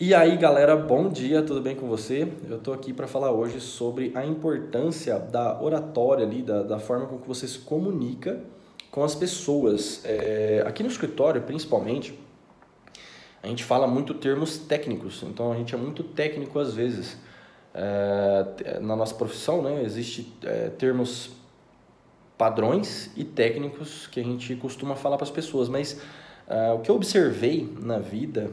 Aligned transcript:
E 0.00 0.14
aí, 0.14 0.36
galera, 0.36 0.76
bom 0.76 1.08
dia, 1.08 1.42
tudo 1.42 1.60
bem 1.60 1.74
com 1.74 1.88
você? 1.88 2.28
Eu 2.48 2.60
tô 2.60 2.72
aqui 2.72 2.92
para 2.92 3.08
falar 3.08 3.32
hoje 3.32 3.60
sobre 3.60 4.12
a 4.14 4.24
importância 4.24 5.18
da 5.18 5.60
oratória 5.60 6.24
ali, 6.24 6.40
da, 6.40 6.62
da 6.62 6.78
forma 6.78 7.06
com 7.06 7.18
que 7.18 7.26
você 7.26 7.48
se 7.48 7.58
comunica 7.58 8.40
com 8.92 9.02
as 9.02 9.16
pessoas. 9.16 10.00
É, 10.04 10.62
aqui 10.64 10.84
no 10.84 10.88
escritório, 10.88 11.42
principalmente, 11.42 12.16
a 13.42 13.48
gente 13.48 13.64
fala 13.64 13.88
muito 13.88 14.14
termos 14.14 14.56
técnicos, 14.56 15.24
então 15.24 15.50
a 15.50 15.56
gente 15.56 15.74
é 15.74 15.76
muito 15.76 16.04
técnico 16.04 16.60
às 16.60 16.72
vezes. 16.72 17.18
É, 17.74 18.78
na 18.80 18.94
nossa 18.94 19.16
profissão, 19.16 19.62
né, 19.62 19.82
existe 19.82 20.32
é, 20.44 20.68
termos 20.78 21.30
padrões 22.36 23.10
e 23.16 23.24
técnicos 23.24 24.06
que 24.06 24.20
a 24.20 24.24
gente 24.24 24.54
costuma 24.54 24.94
falar 24.94 25.16
para 25.16 25.24
as 25.24 25.32
pessoas, 25.32 25.68
mas 25.68 26.00
é, 26.46 26.70
o 26.70 26.78
que 26.78 26.88
eu 26.88 26.94
observei 26.94 27.68
na 27.80 27.98
vida 27.98 28.48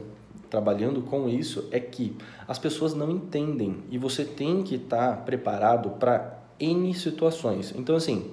trabalhando 0.50 1.02
com 1.02 1.28
isso 1.28 1.68
é 1.70 1.80
que 1.80 2.16
as 2.46 2.58
pessoas 2.58 2.94
não 2.94 3.10
entendem 3.10 3.78
e 3.90 3.98
você 3.98 4.24
tem 4.24 4.62
que 4.62 4.76
estar 4.76 5.16
tá 5.16 5.22
preparado 5.22 5.90
para 5.90 6.38
N 6.58 6.94
situações. 6.94 7.74
Então, 7.76 7.96
assim, 7.96 8.30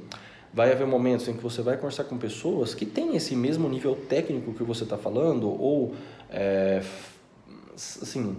vai 0.54 0.72
haver 0.72 0.88
momentos 0.88 1.28
em 1.28 1.34
que 1.34 1.42
você 1.42 1.62
vai 1.62 1.76
conversar 1.76 2.04
com 2.06 2.18
pessoas 2.18 2.76
que 2.76 2.86
têm 2.86 3.16
esse 3.16 3.36
mesmo 3.36 3.68
nível 3.68 3.96
técnico 3.96 4.54
que 4.54 4.64
você 4.64 4.84
está 4.84 4.98
falando 4.98 5.50
ou, 5.50 5.96
é, 6.30 6.82
assim, 7.76 8.38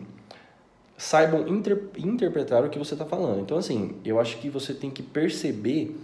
saibam 0.96 1.46
inter, 1.48 1.90
interpretar 1.98 2.64
o 2.64 2.70
que 2.70 2.78
você 2.78 2.94
está 2.94 3.04
falando. 3.04 3.40
Então, 3.40 3.58
assim, 3.58 3.96
eu 4.04 4.20
acho 4.20 4.38
que 4.38 4.48
você 4.48 4.72
tem 4.72 4.90
que 4.90 5.02
perceber 5.02 5.96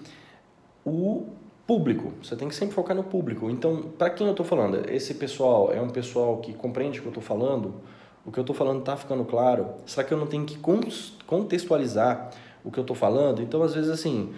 o 0.84 1.28
público. 1.70 2.12
Você 2.20 2.34
tem 2.34 2.48
que 2.48 2.54
sempre 2.56 2.74
focar 2.74 2.96
no 2.96 3.04
público. 3.04 3.48
Então, 3.48 3.92
para 3.96 4.10
quem 4.10 4.26
eu 4.26 4.32
estou 4.32 4.44
falando? 4.44 4.90
Esse 4.90 5.14
pessoal 5.14 5.72
é 5.72 5.80
um 5.80 5.88
pessoal 5.88 6.38
que 6.38 6.52
compreende 6.52 6.98
o 6.98 7.02
que 7.02 7.06
eu 7.06 7.10
estou 7.10 7.22
falando? 7.22 7.76
O 8.26 8.32
que 8.32 8.40
eu 8.40 8.42
estou 8.42 8.56
falando 8.56 8.80
está 8.80 8.96
ficando 8.96 9.24
claro? 9.24 9.68
Será 9.86 10.04
que 10.04 10.12
eu 10.12 10.18
não 10.18 10.26
tenho 10.26 10.44
que 10.44 10.58
contextualizar 11.28 12.32
o 12.64 12.72
que 12.72 12.78
eu 12.78 12.82
estou 12.82 12.96
falando? 12.96 13.40
Então, 13.40 13.62
às 13.62 13.72
vezes, 13.72 13.88
assim, 13.88 14.32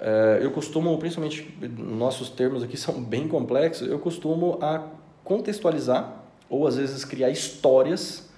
eh, 0.00 0.38
eu 0.40 0.50
costumo, 0.50 0.96
principalmente 0.96 1.54
nossos 1.76 2.30
termos 2.30 2.62
aqui 2.62 2.78
são 2.80 3.02
bem 3.02 3.28
complexos, 3.28 3.86
eu 3.86 3.98
costumo 3.98 4.56
a 4.62 4.82
contextualizar 5.22 6.22
ou 6.48 6.66
às 6.66 6.76
vezes 6.76 7.04
criar 7.04 7.28
histórias 7.28 8.31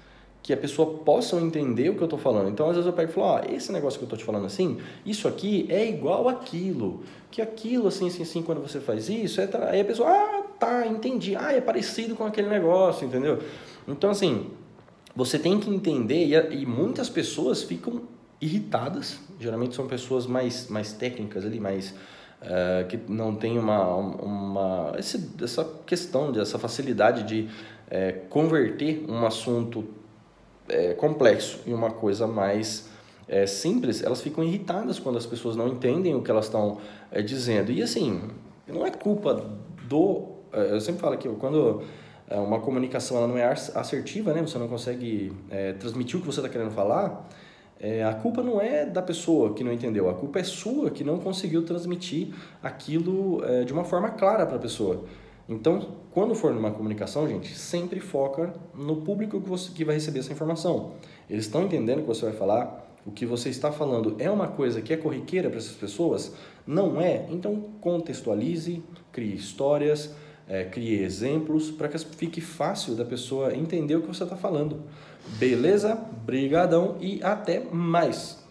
que 0.45 0.53
a 0.53 0.57
pessoa 0.59 0.99
possa 0.99 1.37
entender 1.41 1.89
o 1.89 1.95
que 1.95 2.03
eu 2.03 2.05
estou 2.05 2.19
falando. 2.19 2.51
Então, 2.51 2.67
às 2.67 2.73
vezes 2.73 2.87
eu 2.87 2.93
pego 2.93 3.11
e 3.11 3.15
falo, 3.15 3.37
ah, 3.37 3.43
esse 3.51 3.73
negócio 3.73 3.99
que 3.99 4.05
eu 4.05 4.07
estou 4.07 4.19
te 4.19 4.27
falando 4.27 4.45
assim, 4.45 4.79
isso 5.05 5.27
aqui 5.27 5.67
é 5.71 5.89
igual 5.89 6.29
aquilo, 6.29 7.03
que 7.31 7.41
aquilo 7.41 7.89
assim, 7.89 8.09
assim, 8.09 8.23
assim, 8.25 8.43
quando 8.43 8.61
você 8.61 8.79
faz 8.79 9.09
isso, 9.09 9.41
é 9.41 9.49
aí 9.71 9.81
a 9.81 9.85
pessoa, 9.87 10.11
ah, 10.11 10.43
tá, 10.61 10.87
entendi, 10.87 11.35
ah, 11.35 11.51
é 11.51 11.63
parecido 11.63 12.15
com 12.15 12.27
aquele 12.27 12.51
negócio, 12.51 13.07
entendeu? 13.07 13.43
Então, 13.89 14.11
assim, 14.11 14.51
você 15.17 15.39
tem 15.39 15.59
que 15.59 15.71
entender, 15.71 16.27
e, 16.53 16.67
muitas 16.67 17.09
pessoas 17.09 17.63
ficam 17.63 18.03
irritadas, 18.39 19.19
geralmente 19.41 19.75
são 19.75 19.87
pessoas 19.87 20.27
mais, 20.27 20.69
mais 20.69 20.93
técnicas 20.93 21.45
ali, 21.47 21.59
mais... 21.59 21.95
Uh, 22.43 22.87
que 22.89 23.01
não 23.09 23.35
tem 23.35 23.59
uma, 23.59 23.95
uma 23.97 24.93
esse, 24.99 25.31
essa 25.43 25.65
questão, 25.87 26.31
essa 26.39 26.59
facilidade 26.59 27.23
de 27.23 27.49
é, 27.89 28.13
converter 28.29 29.03
um 29.09 29.25
assunto 29.25 29.83
é, 30.69 30.95
complexo 30.95 31.61
e 31.67 31.73
uma 31.73 31.91
coisa 31.91 32.27
mais 32.27 32.89
é, 33.29 33.47
simples, 33.47 34.03
elas 34.03 34.21
ficam 34.21 34.45
irritadas 34.45 34.99
quando 34.99 35.17
as 35.17 35.27
pessoas 35.27 35.57
não 35.57 35.69
entendem 35.69 36.15
o 36.15 36.23
que 36.23 36.31
elas 36.31 36.47
estão 36.47 36.79
é, 37.11 37.23
dizendo. 37.23 37.73
E 37.73 37.83
assim, 37.83 38.21
não 38.67 38.87
é 38.87 38.91
culpa 38.91 39.47
do. 39.89 40.29
É, 40.53 40.73
eu 40.73 40.81
sempre 40.81 41.01
falo 41.01 41.17
que 41.17 41.29
quando 41.29 41.83
é, 42.29 42.39
uma 42.39 42.61
comunicação 42.61 43.17
ela 43.17 43.27
não 43.27 43.39
é 43.39 43.45
assertiva, 43.45 44.33
né? 44.33 44.43
você 44.43 44.59
não 44.59 44.69
consegue 44.69 45.33
é, 45.51 45.73
transmitir 45.73 46.19
o 46.19 46.21
que 46.21 46.27
você 46.27 46.41
está 46.41 46.49
querendo 46.49 46.71
falar, 46.71 47.29
a 48.09 48.15
culpa 48.15 48.43
não 48.43 48.63
é 48.63 48.87
da 48.87 49.03
pessoa 49.03 49.53
que 49.53 49.63
não 49.63 49.71
entendeu, 49.71 50.09
a 50.09 50.15
culpa 50.15 50.39
é 50.39 50.45
sua 50.45 50.91
que 50.91 51.05
não 51.05 51.19
conseguiu 51.19 51.67
transmitir 51.67 52.29
aquilo 52.63 53.43
de 53.67 53.75
uma 53.75 53.85
forma 53.85 54.09
clara 54.11 54.47
para 54.47 54.57
a 54.57 54.59
pessoa. 54.59 55.05
Então, 55.49 55.97
quando 56.11 56.35
for 56.35 56.55
numa 56.55 56.71
comunicação, 56.71 57.29
gente, 57.29 57.55
sempre 57.55 58.01
foca 58.01 58.55
no 58.75 59.03
público 59.03 59.41
que, 59.41 59.49
você, 59.49 59.71
que 59.73 59.85
vai 59.85 59.95
receber 59.95 60.21
essa 60.21 60.33
informação. 60.33 60.93
Eles 61.29 61.45
estão 61.45 61.65
entendendo 61.65 61.99
o 61.99 62.03
que 62.03 62.09
você 62.09 62.25
vai 62.25 62.35
falar, 62.35 62.85
o 63.07 63.11
que 63.11 63.27
você 63.27 63.51
está 63.51 63.71
falando 63.71 64.17
é 64.19 64.31
uma 64.31 64.49
coisa 64.49 64.81
que 64.81 64.93
é 64.93 64.97
corriqueira 64.97 65.51
para 65.51 65.59
essas 65.59 65.77
pessoas? 65.77 66.35
Não 66.67 66.99
é? 67.01 67.27
Então, 67.31 67.63
contextualize, 67.81 68.83
crie 69.13 69.35
histórias, 69.35 70.15
é, 70.49 70.65
crie 70.65 71.03
exemplos 71.03 71.71
para 71.71 71.89
que 71.89 71.99
fique 71.99 72.41
fácil 72.41 72.95
da 72.95 73.05
pessoa 73.05 73.55
entender 73.55 73.97
o 73.97 74.01
que 74.01 74.09
você 74.09 74.25
está 74.25 74.37
falando. 74.37 74.83
Beleza? 75.39 75.95
Brigadão 76.25 76.97
e 77.01 77.23
até 77.23 77.61
mais! 77.61 78.44